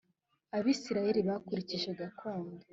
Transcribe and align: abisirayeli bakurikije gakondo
abisirayeli 0.57 1.21
bakurikije 1.29 1.89
gakondo 1.99 2.55